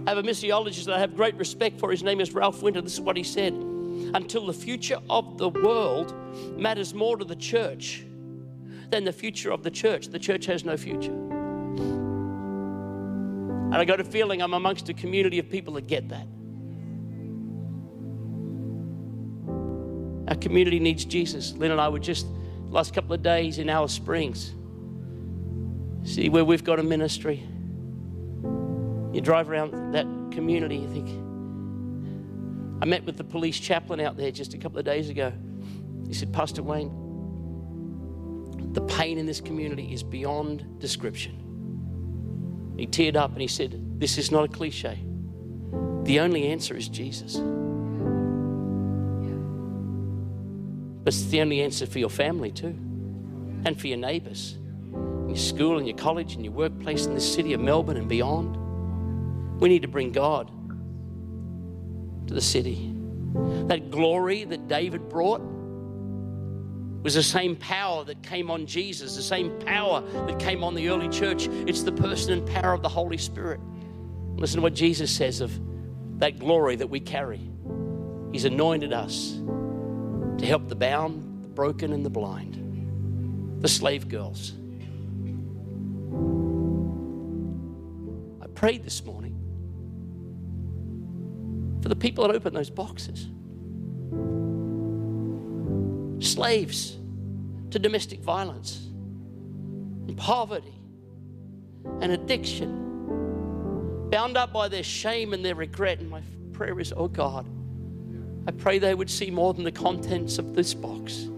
[0.06, 1.90] I have a missiologist that I have great respect for.
[1.90, 2.82] His name is Ralph Winter.
[2.82, 3.54] This is what he said.
[3.54, 6.12] Until the future of the world
[6.58, 8.04] matters more to the church
[8.90, 11.12] than the future of the church, the church has no future.
[13.72, 16.26] And I got a feeling I'm amongst a community of people that get that.
[20.52, 21.54] Community needs Jesus.
[21.54, 22.26] Lynn and I were just
[22.68, 24.52] last couple of days in Alice Springs.
[26.04, 27.42] See where we've got a ministry.
[29.14, 31.08] You drive around that community, you think.
[32.82, 35.32] I met with the police chaplain out there just a couple of days ago.
[36.06, 36.90] He said, Pastor Wayne,
[38.74, 42.74] the pain in this community is beyond description.
[42.76, 44.98] He teared up and he said, This is not a cliche.
[46.02, 47.40] The only answer is Jesus.
[51.04, 52.74] But it's the only answer for your family, too,
[53.64, 54.58] and for your neighbors,
[55.26, 58.56] your school and your college and your workplace in the city of Melbourne and beyond.
[59.60, 60.50] We need to bring God
[62.28, 62.94] to the city.
[63.66, 65.40] That glory that David brought
[67.02, 70.88] was the same power that came on Jesus, the same power that came on the
[70.88, 71.48] early church.
[71.66, 73.60] It's the person and power of the Holy Spirit.
[74.36, 75.52] Listen to what Jesus says of
[76.20, 77.40] that glory that we carry.
[78.30, 79.40] He's anointed us
[80.38, 84.52] to help the bound, the broken, and the blind, the slave girls.
[88.42, 89.38] I prayed this morning
[91.82, 93.28] for the people that opened those boxes.
[96.24, 96.96] Slaves
[97.70, 98.88] to domestic violence
[100.06, 100.74] and poverty
[102.00, 105.98] and addiction, bound up by their shame and their regret.
[105.98, 106.22] And my
[106.52, 107.48] prayer is, oh God,
[108.46, 111.28] I pray they would see more than the contents of this box.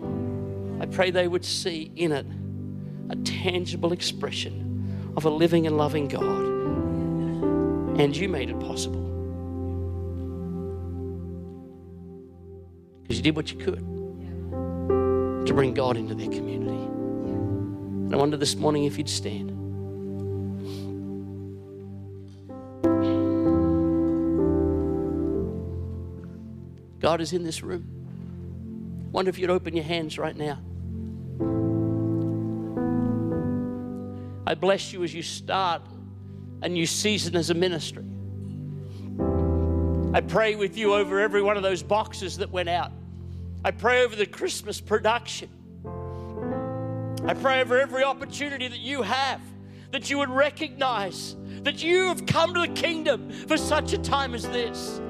[0.80, 2.26] I pray they would see in it
[3.10, 6.44] a tangible expression of a living and loving God.
[8.00, 9.02] And you made it possible.
[13.02, 13.80] Because you did what you could
[15.46, 16.72] to bring God into their community.
[16.72, 19.53] And I wonder this morning if you'd stand.
[27.14, 29.08] God is in this room.
[29.12, 30.58] Wonder if you'd open your hands right now.
[34.44, 35.82] I bless you as you start
[36.62, 38.02] a new season as a ministry.
[40.12, 42.90] I pray with you over every one of those boxes that went out.
[43.64, 45.48] I pray over the Christmas production.
[47.28, 49.40] I pray over every opportunity that you have
[49.92, 54.34] that you would recognize that you have come to the kingdom for such a time
[54.34, 55.00] as this.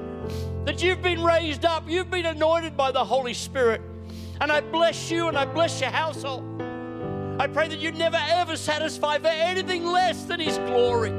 [0.65, 3.81] That you've been raised up, you've been anointed by the Holy Spirit.
[4.41, 6.43] And I bless you and I bless your household.
[7.39, 11.11] I pray that you never ever satisfy for anything less than His glory.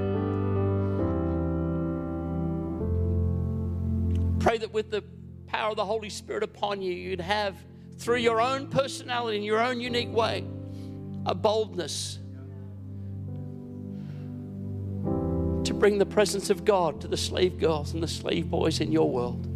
[4.40, 5.04] Pray that with the
[5.46, 7.56] power of the Holy Spirit upon you, you'd have,
[7.98, 10.44] through your own personality in your own unique way,
[11.24, 12.18] a boldness
[15.66, 18.92] to bring the presence of God to the slave girls and the slave boys in
[18.92, 19.48] your world.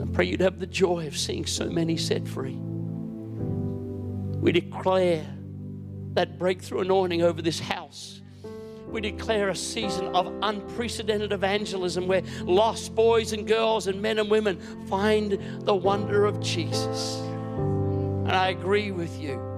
[0.00, 2.56] I pray you'd have the joy of seeing so many set free.
[4.40, 5.24] We declare
[6.14, 8.22] that breakthrough anointing over this house.
[8.88, 14.28] We declare a season of unprecedented evangelism where lost boys and girls and men and
[14.28, 14.58] women
[14.88, 17.20] find the wonder of Jesus.
[17.20, 19.51] And I agree with you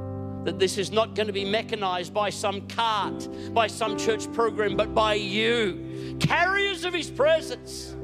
[0.45, 4.77] that this is not going to be mechanized by some cart, by some church program,
[4.77, 7.95] but by you, carriers of His presence,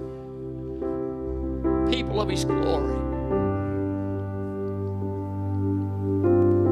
[1.90, 2.96] people of His glory.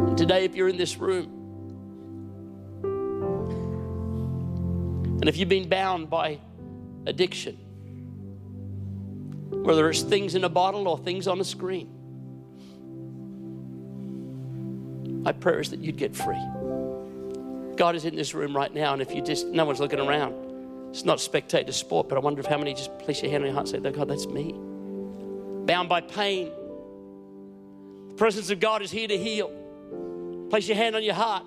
[0.08, 1.34] And today, if you're in this room,
[5.20, 6.38] and if you've been bound by
[7.06, 7.58] addiction,
[9.50, 11.97] whether it's things in a bottle or things on a screen,
[15.28, 16.42] my prayer is that you'd get free.
[17.76, 20.34] God is in this room right now, and if you just, no one's looking around,
[20.88, 23.48] it's not spectator sport, but I wonder if how many just place your hand on
[23.48, 24.54] your heart and say, God, that's me.
[25.66, 26.50] Bound by pain.
[28.08, 29.50] The presence of God is here to heal.
[30.48, 31.44] Place your hand on your heart.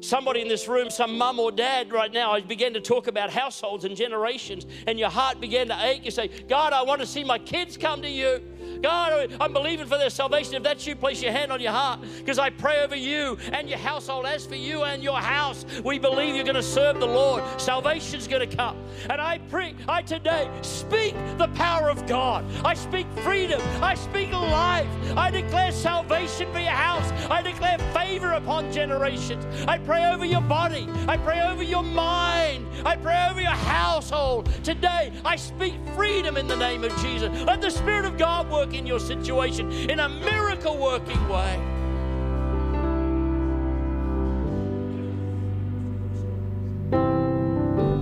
[0.00, 3.28] Somebody in this room, some mum or dad right now, I began to talk about
[3.28, 6.02] households and generations, and your heart began to ache.
[6.02, 8.40] You say, God, I want to see my kids come to you.
[8.82, 10.54] God, I'm believing for their salvation.
[10.54, 13.68] If that's you, place your hand on your heart because I pray over you and
[13.68, 14.26] your household.
[14.26, 17.42] As for you and your house, we believe you're going to serve the Lord.
[17.60, 18.76] Salvation's going to come.
[19.08, 22.44] And I pray, I today speak the power of God.
[22.64, 23.60] I speak freedom.
[23.82, 24.88] I speak life.
[25.16, 27.10] I declare salvation for your house.
[27.30, 29.44] I declare favor upon generations.
[29.66, 30.88] I pray over your body.
[31.08, 32.66] I pray over your mind.
[32.84, 34.50] I pray over your household.
[34.64, 37.30] Today, I speak freedom in the name of Jesus.
[37.42, 41.58] Let the Spirit of God work in your situation in a miracle working way.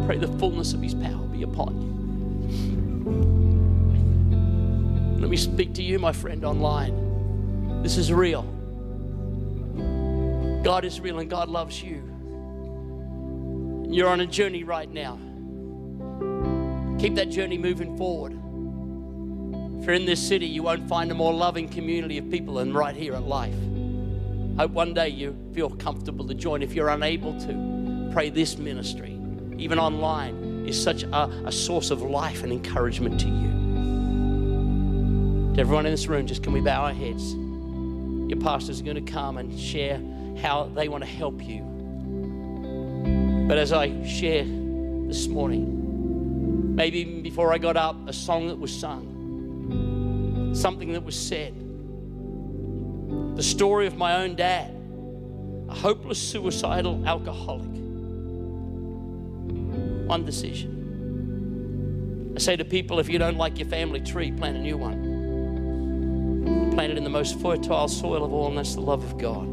[0.07, 1.91] Pray the fullness of His power be upon you.
[5.21, 7.83] Let me speak to you, my friend, online.
[7.83, 8.43] This is real.
[10.63, 12.03] God is real and God loves you.
[13.89, 15.19] You're on a journey right now.
[16.99, 18.40] Keep that journey moving forward.
[19.81, 22.75] If you're in this city, you won't find a more loving community of people than
[22.75, 23.55] right here at Life.
[24.59, 26.63] Hope one day you feel comfortable to join.
[26.63, 29.19] If you're unable to, pray this ministry,
[29.57, 33.49] even online, is such a, a source of life and encouragement to you.
[35.55, 37.33] To everyone in this room, just can we bow our heads?
[37.33, 39.99] Your pastor's are going to come and share
[40.43, 41.63] how they want to help you.
[43.49, 48.59] But as I share this morning, maybe even before I got up, a song that
[48.59, 49.17] was sung
[50.53, 51.55] something that was said.
[53.37, 54.75] The story of my own dad,
[55.69, 57.71] a hopeless suicidal alcoholic.
[60.07, 62.33] One decision.
[62.37, 66.71] I say to people if you don't like your family tree, plant a new one.
[66.75, 69.47] Plant it in the most fertile soil of all, and that's the love of God.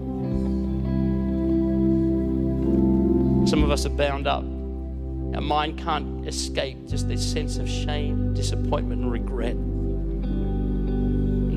[3.47, 4.43] Some of us are bound up.
[5.35, 9.55] Our mind can't escape just this sense of shame, disappointment, and regret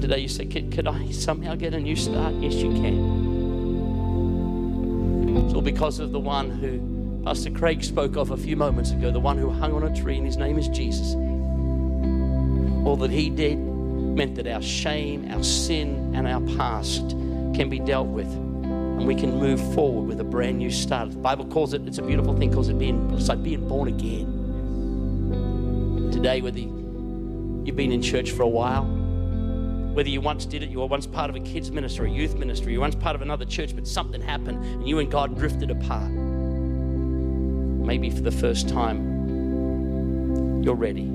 [0.01, 2.35] today you say, could, could I somehow get a new start?
[2.35, 3.31] Yes, you can.
[5.45, 9.11] It's all because of the one who Pastor Craig spoke of a few moments ago,
[9.11, 11.15] the one who hung on a tree, and his name is Jesus.
[12.87, 17.11] All that he did meant that our shame, our sin, and our past
[17.55, 18.27] can be dealt with.
[18.33, 21.11] And we can move forward with a brand new start.
[21.11, 23.89] The Bible calls it, it's a beautiful thing, calls it being, it's like being born
[23.89, 24.39] again.
[26.13, 29.00] Today, whether you've been in church for a while,
[30.01, 32.35] whether you once did it, you were once part of a kids' ministry, a youth
[32.35, 35.37] ministry, you were once part of another church, but something happened and you and God
[35.37, 36.11] drifted apart.
[36.11, 41.11] Maybe for the first time, you're ready.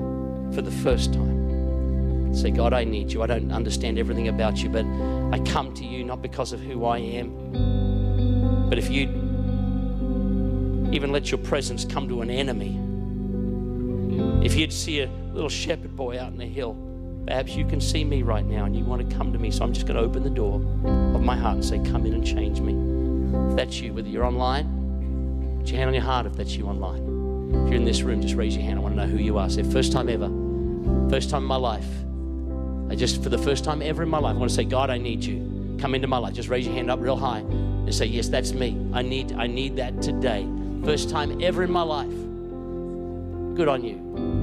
[0.54, 2.32] For the first time.
[2.32, 3.24] Say, God, I need you.
[3.24, 4.86] I don't understand everything about you, but
[5.34, 9.08] I come to you not because of who I am, but if you
[10.92, 12.78] even let your presence come to an enemy,
[14.46, 16.85] if you'd see a little shepherd boy out in the hill,
[17.26, 19.50] perhaps you can see me right now and you want to come to me.
[19.50, 20.56] So I'm just going to open the door
[21.14, 22.74] of my heart and say, Come in and change me.
[23.50, 26.66] If that's you, whether you're online, put your hand on your heart if that's you
[26.66, 27.02] online.
[27.64, 28.78] If you're in this room, just raise your hand.
[28.78, 29.50] I want to know who you are.
[29.50, 30.28] Say, First time ever,
[31.10, 31.86] first time in my life.
[32.88, 34.90] I just, for the first time ever in my life, I want to say, God,
[34.90, 35.76] I need you.
[35.80, 36.34] Come into my life.
[36.34, 38.78] Just raise your hand up real high and say, Yes, that's me.
[38.92, 40.46] I need, I need that today.
[40.84, 42.08] First time ever in my life.
[43.56, 44.35] Good on you.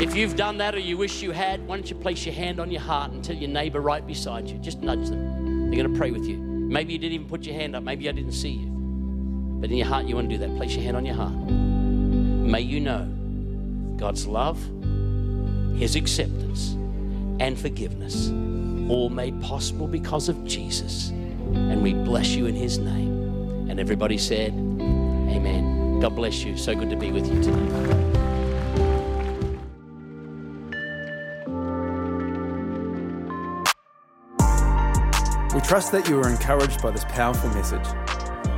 [0.00, 2.60] If you've done that or you wish you had, why don't you place your hand
[2.60, 4.56] on your heart and tell your neighbor right beside you?
[4.58, 5.70] Just nudge them.
[5.70, 6.36] They're going to pray with you.
[6.36, 7.82] Maybe you didn't even put your hand up.
[7.82, 8.68] Maybe I didn't see you.
[9.60, 10.56] But in your heart, you want to do that.
[10.56, 11.34] Place your hand on your heart.
[11.34, 13.12] May you know
[13.96, 14.62] God's love,
[15.76, 16.74] His acceptance,
[17.40, 18.28] and forgiveness,
[18.88, 21.08] all made possible because of Jesus.
[21.08, 23.68] And we bless you in His name.
[23.68, 25.98] And everybody said, Amen.
[25.98, 26.56] God bless you.
[26.56, 28.17] So good to be with you today.
[35.58, 37.84] We trust that you were encouraged by this powerful message.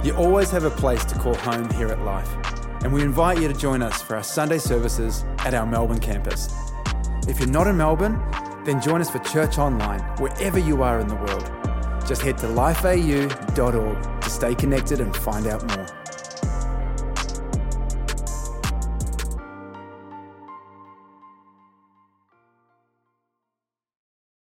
[0.04, 2.28] You always have a place to call home here at Life,
[2.84, 6.54] and we invite you to join us for our Sunday services at our Melbourne campus.
[7.26, 8.22] If you're not in Melbourne,
[8.66, 11.50] then join us for church online wherever you are in the world.
[12.06, 15.99] Just head to lifeau.org to stay connected and find out more.